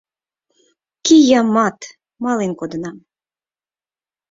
Киямат, 1.05 1.79
мален 2.23 2.51
кодынам. 2.59 2.97